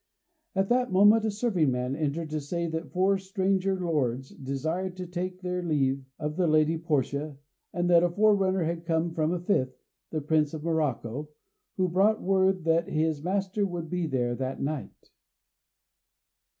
At 0.55 0.69
that 0.69 0.91
moment 0.91 1.25
a 1.25 1.29
serving 1.29 1.69
man 1.69 1.95
entered 1.95 2.31
to 2.31 2.41
say 2.41 2.65
that 2.65 2.91
four 2.91 3.19
stranger 3.19 3.79
lords 3.79 4.29
desired 4.31 4.97
to 4.97 5.05
take 5.05 5.41
their 5.41 5.61
leave 5.61 6.03
of 6.17 6.37
the 6.37 6.47
lady 6.47 6.75
Portia, 6.79 7.37
and 7.71 7.87
that 7.91 8.01
a 8.01 8.09
forerunner 8.09 8.63
had 8.63 8.83
come 8.87 9.13
from 9.13 9.31
a 9.31 9.39
fifth, 9.39 9.77
the 10.09 10.19
Prince 10.21 10.55
of 10.55 10.63
Morocco, 10.63 11.29
who 11.77 11.87
brought 11.87 12.19
word 12.19 12.63
that 12.63 12.89
his 12.89 13.21
master 13.23 13.63
would 13.63 13.91
be 13.91 14.07
there 14.07 14.33
that 14.33 14.59
night. 14.59 15.11